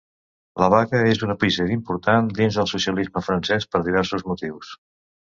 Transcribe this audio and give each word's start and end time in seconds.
La 0.61 0.67
vaga 0.73 0.99
és 1.09 1.19
un 1.25 1.33
episodi 1.33 1.75
important 1.79 2.31
dins 2.39 2.57
el 2.63 2.69
socialisme 2.71 3.23
francès 3.27 3.67
per 3.75 3.83
diversos 3.89 4.25
motius. 4.31 4.73